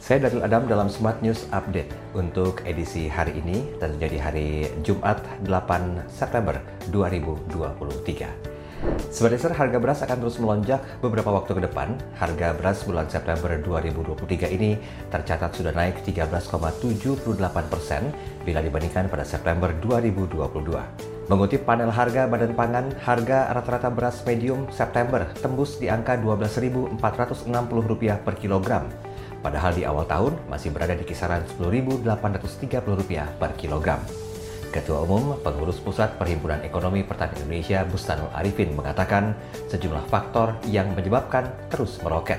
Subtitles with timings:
[0.00, 4.48] Saya Daniel Adam dalam Smart News Update untuk edisi hari ini, tentunya di hari
[4.80, 6.56] Jumat 8 September
[6.88, 8.24] 2023.
[9.12, 12.00] Sebagai dasar, harga beras akan terus melonjak beberapa waktu ke depan.
[12.16, 14.80] Harga beras bulan September 2023 ini
[15.12, 16.80] tercatat sudah naik 13,78
[17.68, 18.08] persen
[18.40, 21.28] bila dibandingkan pada September 2022.
[21.28, 26.96] Mengutip panel harga Badan Pangan, harga rata-rata beras medium September tembus di angka Rp12.460
[28.24, 28.88] per kilogram.
[29.40, 34.00] Padahal di awal tahun masih berada di kisaran Rp10.830 per kilogram.
[34.70, 39.34] Ketua Umum Pengurus Pusat Perhimpunan Ekonomi Pertanian Indonesia Bustanul Arifin mengatakan
[39.66, 42.38] sejumlah faktor yang menyebabkan terus meroket.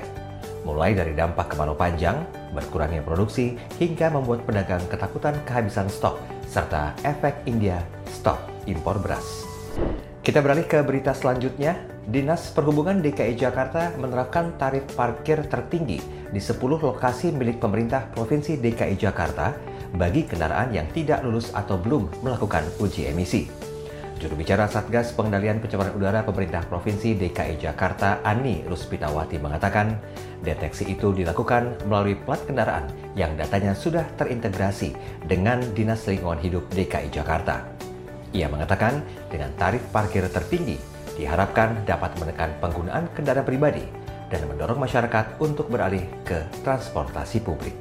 [0.64, 2.24] Mulai dari dampak kemarau panjang,
[2.56, 6.16] berkurangnya produksi, hingga membuat pedagang ketakutan kehabisan stok,
[6.48, 9.51] serta efek India stop impor beras.
[10.22, 11.82] Kita beralih ke berita selanjutnya.
[12.06, 15.98] Dinas Perhubungan DKI Jakarta menerapkan tarif parkir tertinggi
[16.30, 19.50] di 10 lokasi milik pemerintah Provinsi DKI Jakarta
[19.98, 23.50] bagi kendaraan yang tidak lulus atau belum melakukan uji emisi.
[24.22, 29.98] Juru bicara Satgas Pengendalian Pencemaran Udara Pemerintah Provinsi DKI Jakarta, Ani Ruspitawati mengatakan,
[30.46, 32.86] deteksi itu dilakukan melalui plat kendaraan
[33.18, 34.94] yang datanya sudah terintegrasi
[35.26, 37.71] dengan Dinas Lingkungan Hidup DKI Jakarta.
[38.32, 40.80] Ia mengatakan, dengan tarif parkir tertinggi,
[41.16, 43.84] diharapkan dapat menekan penggunaan kendaraan pribadi
[44.32, 47.76] dan mendorong masyarakat untuk beralih ke transportasi publik.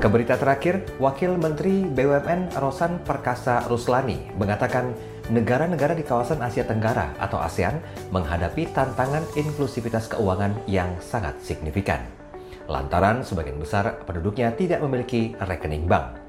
[0.00, 4.96] Ke berita terakhir, Wakil Menteri BUMN Rosan Perkasa Ruslani mengatakan
[5.28, 7.78] negara-negara di kawasan Asia Tenggara atau ASEAN
[8.08, 12.00] menghadapi tantangan inklusivitas keuangan yang sangat signifikan.
[12.64, 16.23] Lantaran sebagian besar penduduknya tidak memiliki rekening bank.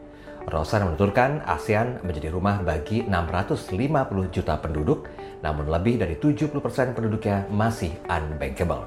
[0.45, 5.09] Rosan menuturkan ASEAN menjadi rumah bagi 650 juta penduduk,
[5.41, 8.85] namun lebih dari 70% penduduknya masih unbankable.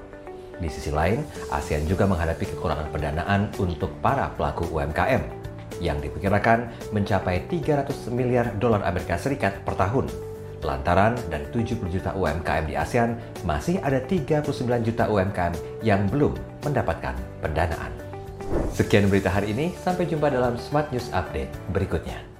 [0.59, 5.23] Di sisi lain, ASEAN juga menghadapi kekurangan pendanaan untuk para pelaku UMKM
[5.83, 10.07] yang diperkirakan mencapai 300 miliar dolar Amerika Serikat per tahun.
[10.63, 13.15] Lantaran dari 70 juta UMKM di ASEAN,
[13.47, 14.47] masih ada 39
[14.83, 15.55] juta UMKM
[15.87, 16.35] yang belum
[16.67, 18.08] mendapatkan pendanaan.
[18.73, 22.38] Sekian berita hari ini, sampai jumpa dalam Smart News Update berikutnya.